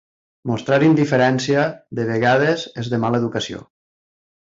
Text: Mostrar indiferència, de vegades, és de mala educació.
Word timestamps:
Mostrar 0.51 0.79
indiferència, 0.87 1.67
de 2.01 2.09
vegades, 2.09 2.67
és 2.85 2.93
de 2.95 3.05
mala 3.07 3.25
educació. 3.25 3.65